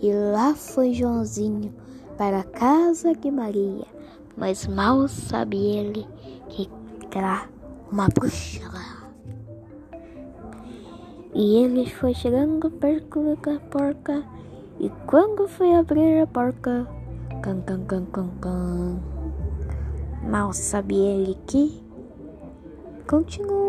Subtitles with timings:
[0.00, 1.74] E lá foi Joãozinho
[2.16, 3.86] para a casa de Maria,
[4.36, 6.06] mas mal sabia ele
[6.48, 6.70] que
[7.12, 7.48] era
[7.90, 9.08] uma bruxa lá.
[11.34, 14.24] E ele foi chegando perto da porca,
[14.78, 16.86] e quando foi abrir a porca,
[17.42, 19.00] can, can, can, can, can,
[20.22, 21.82] mal sabia ele que
[23.08, 23.67] continuou